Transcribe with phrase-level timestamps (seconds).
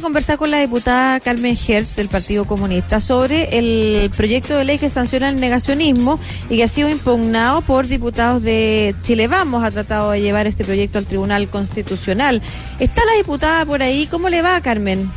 [0.00, 4.88] conversar con la diputada Carmen Hertz del Partido Comunista sobre el proyecto de ley que
[4.88, 9.64] sanciona el negacionismo y que ha sido impugnado por diputados de Chile Vamos.
[9.64, 12.42] Ha tratado de llevar este proyecto al Tribunal Constitucional.
[12.78, 14.06] ¿Está la diputada por ahí?
[14.06, 15.10] ¿Cómo le va, Carmen?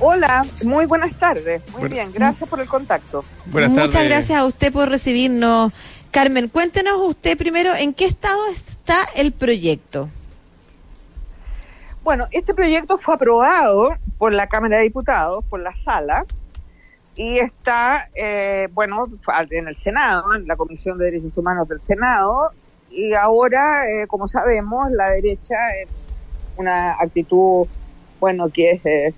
[0.00, 1.62] Hola, muy buenas tardes.
[1.78, 3.24] Muy bien, gracias por el contacto.
[3.46, 5.72] Muchas gracias a usted por recibirnos.
[6.10, 10.10] Carmen, cuéntenos usted primero en qué estado está el proyecto.
[12.04, 16.26] Bueno, este proyecto fue aprobado por la Cámara de Diputados, por la sala,
[17.14, 19.04] y está, eh, bueno,
[19.50, 22.50] en el Senado, en la Comisión de Derechos Humanos del Senado,
[22.90, 25.88] y ahora, eh, como sabemos, la derecha, en
[26.56, 27.68] una actitud,
[28.18, 29.14] bueno, que es eh,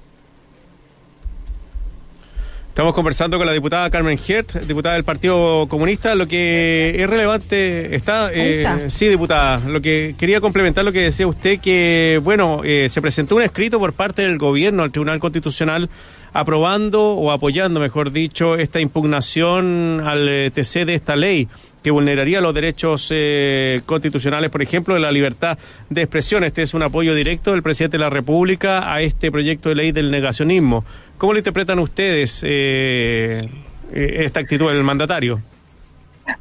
[2.74, 6.16] Estamos conversando con la diputada Carmen Hert, diputada del Partido Comunista.
[6.16, 9.60] Lo que es relevante está, eh, sí, diputada.
[9.69, 13.78] Lo que quería complementar lo que decía usted que bueno eh, se presentó un escrito
[13.78, 15.88] por parte del gobierno al Tribunal Constitucional
[16.33, 21.47] aprobando o apoyando, mejor dicho, esta impugnación al eh, TC de esta ley
[21.85, 25.59] que vulneraría los derechos eh, constitucionales, por ejemplo, de la libertad
[25.91, 26.43] de expresión.
[26.43, 29.93] Este es un apoyo directo del presidente de la República a este proyecto de ley
[29.93, 30.83] del negacionismo.
[31.19, 33.51] ¿Cómo lo interpretan ustedes eh,
[33.93, 35.43] eh, esta actitud del mandatario?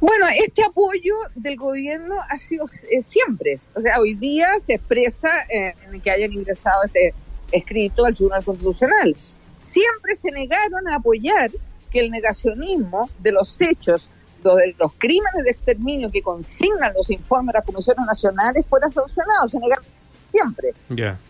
[0.00, 2.64] Bueno, este apoyo del gobierno ha sido
[3.02, 3.60] siempre.
[3.74, 7.12] O sea, hoy día se expresa en que hayan ingresado este
[7.52, 9.14] escrito al Tribunal Constitucional.
[9.60, 11.50] Siempre se negaron a apoyar
[11.92, 14.08] que el negacionismo de los hechos
[14.44, 19.48] los, los crímenes de exterminio que consignan los informes de las comisiones nacionales fuera sancionado,
[19.48, 19.84] se negaron
[20.30, 20.74] siempre.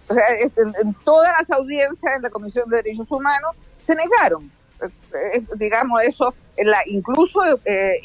[0.09, 4.51] O sea, este, en, todas las audiencias en la Comisión de Derechos Humanos se negaron.
[4.83, 4.89] Eh,
[5.35, 8.01] eh, digamos, eso, en la, incluso eh,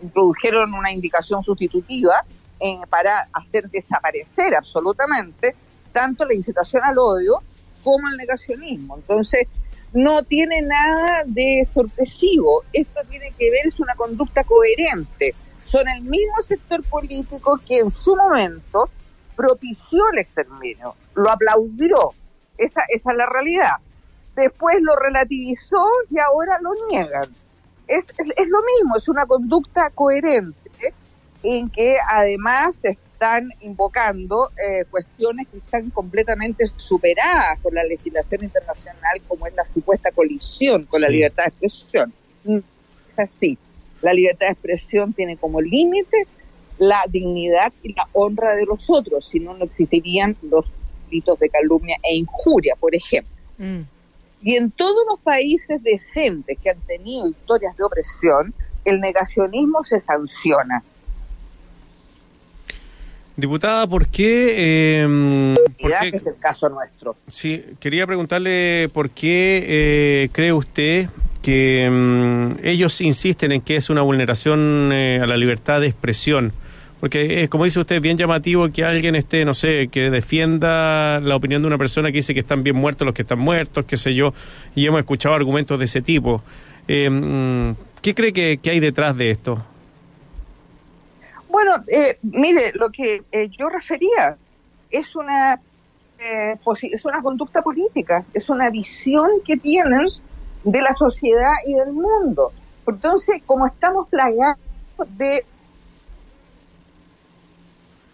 [0.00, 2.24] introdujeron una indicación sustitutiva
[2.60, 5.54] en, para hacer desaparecer absolutamente
[5.92, 7.42] tanto la incitación al odio
[7.82, 8.96] como el negacionismo.
[8.96, 9.46] Entonces,
[9.94, 12.64] no tiene nada de sorpresivo.
[12.72, 15.34] Esto tiene que ver, es una conducta coherente.
[15.64, 18.90] Son el mismo sector político que en su momento
[19.34, 22.12] propició el exterminio, lo aplaudió.
[22.58, 23.76] Esa, esa es la realidad.
[24.36, 27.28] Después lo relativizó y ahora lo niegan.
[27.86, 30.94] Es, es, es lo mismo, es una conducta coherente
[31.42, 32.82] en que además
[33.14, 39.64] están invocando eh, cuestiones que están completamente superadas por la legislación internacional, como es la
[39.64, 42.12] supuesta colisión con la libertad de expresión.
[43.08, 43.56] Es así.
[44.02, 46.26] La libertad de expresión tiene como límite
[46.78, 50.72] la dignidad y la honra de los otros, si no, no existirían los
[51.06, 53.32] delitos de calumnia e injuria, por ejemplo.
[53.58, 53.82] Mm.
[54.42, 58.52] Y en todos los países decentes que han tenido historias de opresión,
[58.84, 60.82] el negacionismo se sanciona
[63.36, 64.54] Diputada, ¿por qué?
[64.56, 67.16] Eh, que es el caso nuestro.
[67.28, 71.08] Sí, quería preguntarle por qué eh, cree usted
[71.42, 76.52] que em, ellos insisten en que es una vulneración eh, a la libertad de expresión.
[77.00, 81.34] Porque es, como dice usted, bien llamativo que alguien esté, no sé, que defienda la
[81.34, 83.96] opinión de una persona que dice que están bien muertos los que están muertos, qué
[83.96, 84.32] sé yo,
[84.74, 86.42] y hemos escuchado argumentos de ese tipo.
[86.86, 89.62] Em, ¿Qué cree que hay detrás de esto?
[91.54, 94.36] Bueno, eh, mire, lo que eh, yo refería
[94.90, 95.54] es una,
[96.18, 96.58] eh,
[96.90, 100.08] es una conducta política, es una visión que tienen
[100.64, 102.52] de la sociedad y del mundo.
[102.88, 104.58] Entonces, como estamos plagados
[105.10, 105.46] de...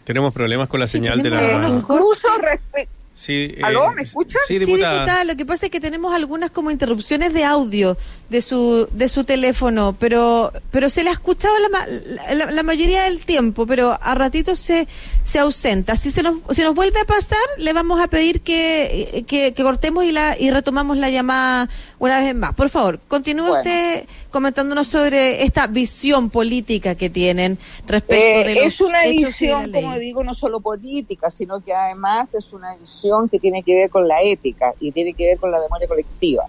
[0.05, 1.67] Tenemos problemas con la señal de la...
[1.67, 3.93] Incluso respecto Sí, ¿Aló?
[3.93, 4.41] ¿Me escuchas?
[4.49, 5.25] Sí, diputada.
[5.25, 7.99] Lo que pasa es que tenemos algunas como interrupciones de audio
[8.31, 13.23] de su de su teléfono, pero pero se le ha escuchado la, la, mayoría del
[13.23, 14.89] tiempo, pero a ratito se
[15.23, 15.97] se ausenta.
[15.97, 20.05] Si se nos si nos vuelve a pasar, le vamos a pedir que, que, cortemos
[20.05, 21.69] y la y retomamos la llamada
[22.01, 22.55] una vez más.
[22.55, 28.65] Por favor, continúe usted comentándonos sobre esta visión política que tienen respecto eh, de los
[28.65, 33.39] Es una visión, como digo, no solo política, sino que además es una visión que
[33.39, 36.45] tiene que ver con la ética y tiene que ver con la memoria colectiva.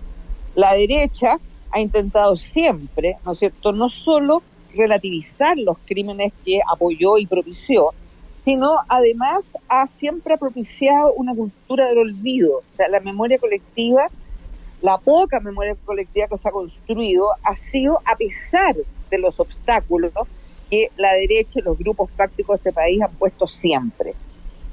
[0.56, 1.38] La derecha
[1.72, 4.42] ha intentado siempre, ¿no es cierto?, no solo
[4.74, 7.90] relativizar los crímenes que apoyó y propició,
[8.38, 12.60] sino además ha siempre propiciado una cultura del olvido.
[12.60, 14.08] O sea, la memoria colectiva
[14.82, 18.76] la poca memoria colectiva que se ha construido ha sido a pesar
[19.10, 20.12] de los obstáculos
[20.70, 24.16] que la derecha y los grupos fácticos de este país han puesto siempre.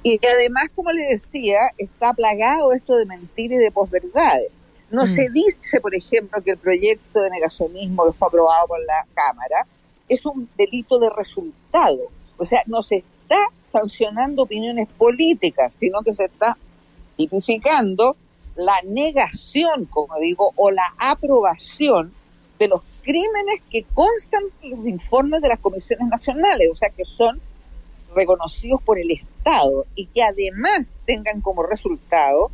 [0.02, 4.50] Y además, como le decía, está plagado esto de mentiras y de posverdades.
[4.90, 5.08] No mm.
[5.08, 9.66] se dice, por ejemplo, que el proyecto de negacionismo que fue aprobado por la Cámara
[10.08, 11.98] es un delito de resultado.
[12.38, 16.56] O sea, no se está sancionando opiniones políticas, sino que se está
[17.16, 18.16] tipificando
[18.58, 22.12] la negación, como digo, o la aprobación
[22.58, 27.04] de los crímenes que constan en los informes de las comisiones nacionales, o sea, que
[27.04, 27.40] son
[28.16, 32.50] reconocidos por el Estado y que además tengan como resultado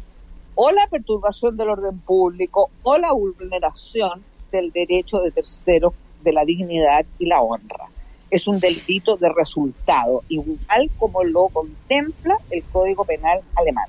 [0.54, 4.22] o la perturbación del orden público o la vulneración
[4.52, 7.88] del derecho de terceros de la dignidad y la honra.
[8.30, 13.86] Es un delito de resultado, igual como lo contempla el Código Penal alemán.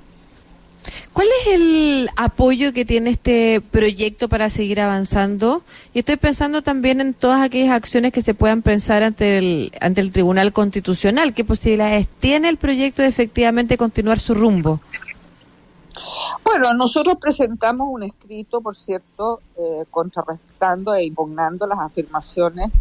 [1.16, 5.64] ¿Cuál es el apoyo que tiene este proyecto para seguir avanzando?
[5.94, 10.02] Y estoy pensando también en todas aquellas acciones que se puedan pensar ante el, ante
[10.02, 11.34] el Tribunal Constitucional.
[11.34, 14.82] ¿Qué posibilidades tiene el proyecto de efectivamente continuar su rumbo?
[16.44, 22.72] Bueno, nosotros presentamos un escrito, por cierto, eh, contrarrestando e impugnando las afirmaciones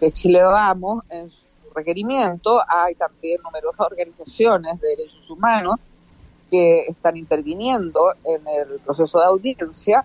[0.00, 2.60] de Chile Vamos en su requerimiento.
[2.68, 5.80] Hay también numerosas organizaciones de derechos humanos
[6.50, 10.04] que están interviniendo en el proceso de audiencia,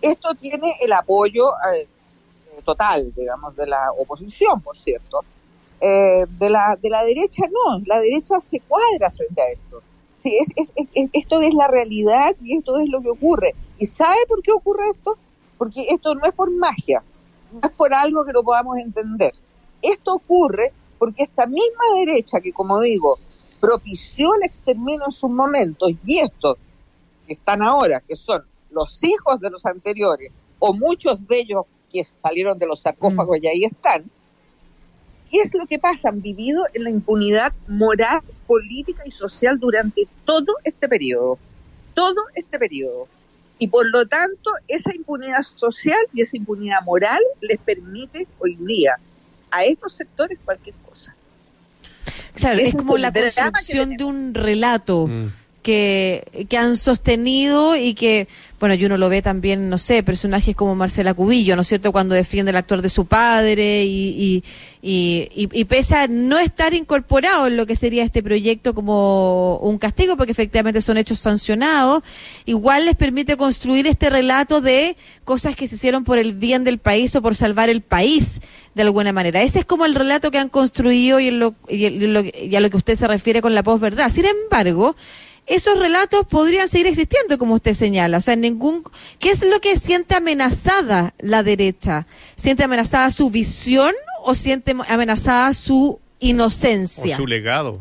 [0.00, 1.88] esto tiene el apoyo eh,
[2.64, 5.20] total, digamos, de la oposición, por cierto.
[5.80, 9.82] Eh, de, la, de la derecha no, la derecha se cuadra frente a esto.
[10.16, 10.36] Sí,
[11.12, 13.54] esto es la realidad y esto es lo que ocurre.
[13.78, 15.18] ¿Y sabe por qué ocurre esto?
[15.58, 17.02] Porque esto no es por magia,
[17.52, 19.32] no es por algo que lo podamos entender.
[19.80, 23.18] Esto ocurre porque esta misma derecha que, como digo,
[23.62, 26.56] propició el exterminio en sus momentos y estos
[27.28, 28.42] que están ahora, que son
[28.72, 31.62] los hijos de los anteriores, o muchos de ellos
[31.92, 33.44] que salieron de los sarcófagos mm.
[33.44, 34.02] y ahí están,
[35.30, 36.08] ¿qué es lo que pasa?
[36.08, 41.38] Han vivido en la impunidad moral, política y social durante todo este periodo,
[41.94, 43.06] todo este periodo.
[43.60, 48.96] Y por lo tanto, esa impunidad social y esa impunidad moral les permite hoy día
[49.52, 50.74] a estos sectores cualquier.
[52.34, 55.06] Claro, es como la construcción de un relato.
[55.06, 58.28] Mm que, que han sostenido y que,
[58.60, 61.92] bueno, y uno lo ve también, no sé, personajes como Marcela Cubillo, ¿no es cierto?,
[61.92, 64.42] cuando defiende el actor de su padre y,
[64.82, 69.78] y, y, pese a no estar incorporado en lo que sería este proyecto como un
[69.78, 72.02] castigo, porque efectivamente son hechos sancionados,
[72.44, 76.78] igual les permite construir este relato de cosas que se hicieron por el bien del
[76.78, 78.40] país o por salvar el país
[78.74, 79.42] de alguna manera.
[79.42, 82.70] Ese es como el relato que han construido y, en lo, y, y a lo
[82.70, 84.10] que usted se refiere con la posverdad.
[84.10, 84.96] Sin embargo,
[85.46, 88.18] esos relatos podrían seguir existiendo, como usted señala.
[88.18, 88.84] O sea, ningún.
[89.18, 92.06] ¿Qué es lo que siente amenazada la derecha?
[92.36, 93.92] ¿Siente amenazada su visión
[94.24, 97.16] o siente amenazada su inocencia?
[97.16, 97.80] O su legado.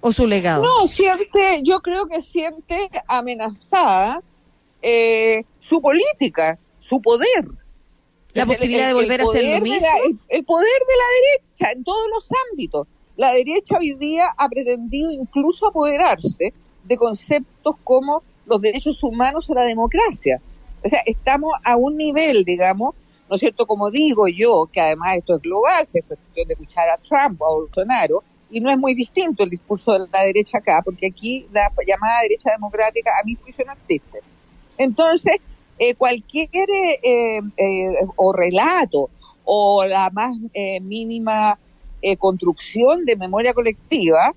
[0.00, 0.62] O su legado.
[0.62, 4.22] No, siente, yo creo que siente amenazada
[4.82, 7.48] eh, su política, su poder.
[8.34, 9.86] La posibilidad de volver a ser lo mismo.
[10.28, 12.86] el poder de la derecha en todos los ámbitos.
[13.16, 16.54] La derecha hoy día ha pretendido incluso apoderarse
[16.88, 20.40] de conceptos como los derechos humanos o la democracia.
[20.82, 22.94] O sea, estamos a un nivel, digamos,
[23.28, 23.66] ¿no es cierto?
[23.66, 27.40] Como digo yo, que además esto es global, se es cuestión de escuchar a Trump
[27.42, 31.08] o a Bolsonaro, y no es muy distinto el discurso de la derecha acá, porque
[31.08, 34.20] aquí la llamada derecha democrática a mi juicio no existe.
[34.78, 35.36] Entonces,
[35.78, 39.10] eh, cualquier eh, eh, o relato
[39.44, 40.36] o la más
[40.82, 41.58] mínima
[42.18, 44.34] construcción de memoria colectiva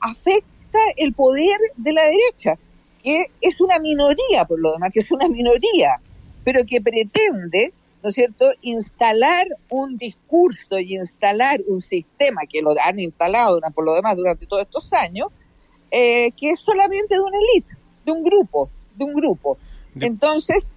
[0.00, 0.49] afecta
[0.96, 2.58] el poder de la derecha,
[3.02, 6.00] que es una minoría, por lo demás, que es una minoría,
[6.44, 7.72] pero que pretende,
[8.02, 13.84] ¿no es cierto?, instalar un discurso y instalar un sistema que lo han instalado por
[13.84, 15.28] lo demás durante todos estos años,
[15.90, 19.58] eh, que es solamente de una élite, de un grupo, de un grupo.
[19.98, 20.70] Entonces,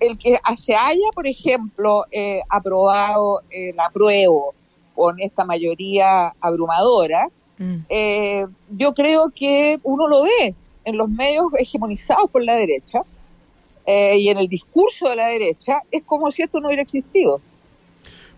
[0.00, 4.54] el que se haya, por ejemplo, eh, aprobado el apruebo
[4.94, 7.76] con esta mayoría abrumadora, Mm.
[7.88, 13.02] Eh, yo creo que uno lo ve en los medios hegemonizados por la derecha
[13.86, 17.40] eh, y en el discurso de la derecha, es como si esto no hubiera existido.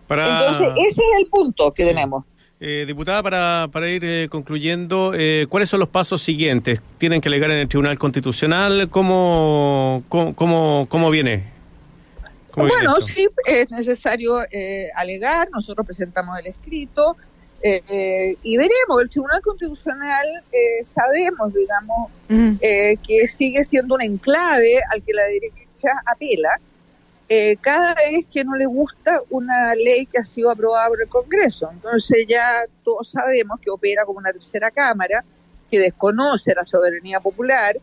[0.09, 2.25] Entonces, ese es el punto que tenemos.
[2.59, 5.13] Eh, diputada, para, para ir concluyendo,
[5.47, 6.81] ¿cuáles son los pasos siguientes?
[6.97, 8.89] ¿Tienen que alegar en el Tribunal Constitucional?
[8.89, 11.45] ¿Cómo, cómo, cómo, viene?
[12.53, 14.33] bueno, sí, es necesario
[14.95, 15.49] alegar.
[15.51, 17.15] Nosotros presentamos el escrito.
[17.63, 22.55] Eh, eh, y veremos, el Tribunal Constitucional eh, sabemos, digamos, mm.
[23.05, 26.49] que sigue siendo un enclave al que la derecha apela
[27.61, 31.69] cada vez que no le gusta una ley que ha sido aprobada por el Congreso.
[31.71, 35.23] Entonces ya todos sabemos que opera como una tercera cámara,
[35.69, 37.77] que desconoce la soberanía popular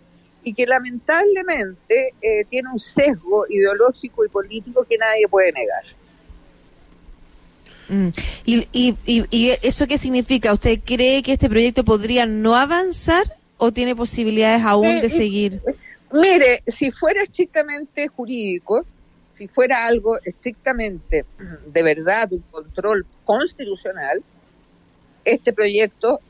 [0.44, 2.12] y que lamentablemente
[2.50, 5.84] tiene un sesgo ideológico y político que nadie puede negar.
[7.88, 8.08] Mm.
[8.44, 10.52] ¿Y, y, y, eso qué significa?
[10.52, 15.62] ¿Usted cree que este proyecto podría no avanzar o tiene posibilidades aún de eh, seguir?
[16.12, 18.84] Mire, si fuera estrictamente jurídico,
[19.36, 21.24] si fuera algo estrictamente
[21.66, 24.22] de verdad un control constitucional,
[25.24, 26.20] este proyecto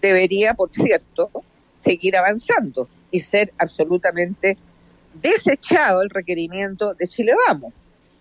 [0.00, 1.30] debería, por cierto,
[1.76, 4.56] seguir avanzando y ser absolutamente
[5.14, 7.72] desechado el requerimiento de Chile Vamos.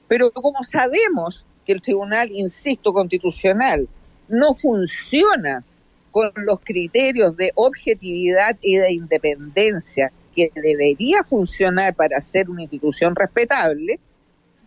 [0.08, 3.88] Pero como sabemos el Tribunal, insisto, constitucional
[4.28, 5.64] no funciona
[6.12, 13.16] con los criterios de objetividad y de independencia que debería funcionar para ser una institución
[13.16, 14.00] respetable,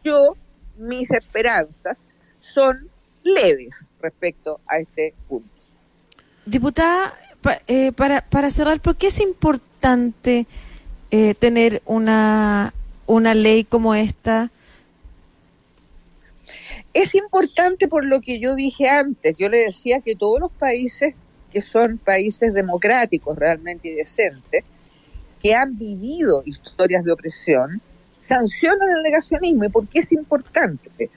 [0.02, 0.36] yo,
[0.78, 2.02] mis esperanzas
[2.40, 2.88] son
[3.22, 5.48] leves respecto a este punto.
[6.44, 7.14] Diputada,
[7.66, 10.46] eh, para, para cerrar, ¿por qué es importante
[11.10, 12.74] eh, tener una,
[13.06, 14.50] una ley como esta?
[16.94, 19.34] Es importante por lo que yo dije antes.
[19.36, 21.14] Yo le decía que todos los países
[21.52, 24.64] que son países democráticos realmente y decentes,
[25.40, 27.80] que han vivido historias de opresión,
[28.20, 29.64] sancionan el negacionismo.
[29.64, 31.10] ¿Y por qué es importante?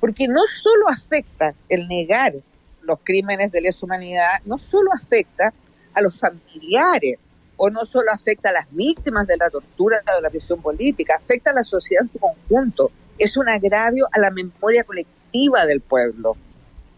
[0.00, 2.34] Porque no solo afecta el negar
[2.82, 5.52] los crímenes de lesa humanidad, no solo afecta
[5.94, 7.18] a los familiares
[7.56, 11.16] o no solo afecta a las víctimas de la tortura o de la prisión política,
[11.16, 12.90] afecta a la sociedad en su conjunto.
[13.18, 15.21] Es un agravio a la memoria colectiva
[15.66, 16.36] del pueblo.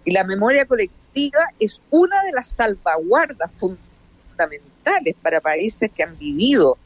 [0.05, 6.77] Y la memoria colectiva es una de las salvaguardas fundamentales para países que han vivido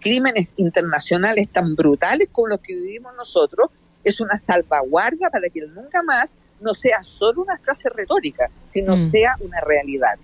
[0.00, 3.68] crímenes internacionales tan brutales como los que vivimos nosotros,
[4.04, 9.04] es una salvaguarda para que nunca más no sea solo una frase retórica, sino mm.
[9.04, 10.16] sea una realidad.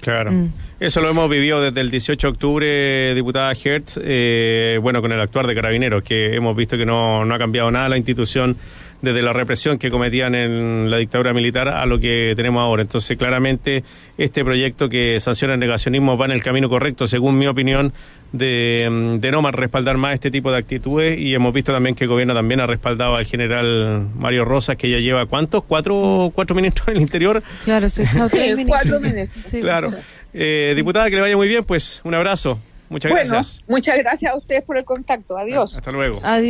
[0.00, 0.32] Claro.
[0.32, 0.52] Mm.
[0.80, 5.20] Eso lo hemos vivido desde el 18 de octubre, diputada Hertz, eh, bueno, con el
[5.20, 8.56] actuar de Carabineros, que hemos visto que no, no ha cambiado nada la institución
[9.02, 12.82] desde la represión que cometían en la dictadura militar a lo que tenemos ahora.
[12.82, 13.84] Entonces, claramente,
[14.18, 17.92] este proyecto que sanciona el negacionismo va en el camino correcto, según mi opinión,
[18.32, 21.18] de, mm, de no más respaldar más este tipo de actitudes.
[21.18, 24.90] Y hemos visto también que el gobierno también ha respaldado al general Mario Rosas, que
[24.90, 25.64] ya lleva, ¿cuántos?
[25.64, 27.42] ¿Cuatro, cuatro ministros en el interior?
[27.64, 28.02] Claro, sí,
[28.66, 29.62] cuatro ministros.
[29.62, 29.92] claro.
[30.32, 32.58] Eh, diputada, que le vaya muy bien, pues un abrazo.
[32.88, 33.62] Muchas gracias.
[33.66, 35.36] Muchas gracias a ustedes por el contacto.
[35.36, 35.76] Adiós.
[35.76, 36.20] Hasta luego.
[36.22, 36.42] Adiós.